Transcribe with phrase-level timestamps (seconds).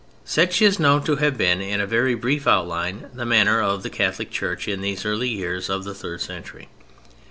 [0.25, 3.89] Such is known to have been, in a very brief outline, the manner of the
[3.91, 6.69] Catholic Church in these early years of the third century.